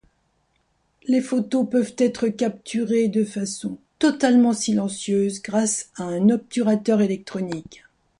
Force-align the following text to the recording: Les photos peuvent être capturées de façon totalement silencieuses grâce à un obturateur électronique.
Les 1.07 1.21
photos 1.21 1.69
peuvent 1.69 1.93
être 1.99 2.27
capturées 2.27 3.07
de 3.07 3.23
façon 3.23 3.77
totalement 3.99 4.51
silencieuses 4.51 5.43
grâce 5.43 5.91
à 5.95 6.05
un 6.05 6.31
obturateur 6.31 7.01
électronique. 7.03 7.83